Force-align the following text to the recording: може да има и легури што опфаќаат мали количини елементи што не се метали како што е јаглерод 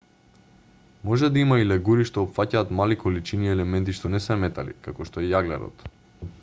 може 1.09 1.29
да 1.35 1.39
има 1.41 1.57
и 1.63 1.67
легури 1.71 2.07
што 2.09 2.23
опфаќаат 2.23 2.73
мали 2.81 2.97
количини 3.05 3.53
елементи 3.59 3.95
што 3.99 4.11
не 4.17 4.25
се 4.29 4.41
метали 4.47 4.77
како 4.89 5.11
што 5.11 5.25
е 5.27 5.31
јаглерод 5.37 5.89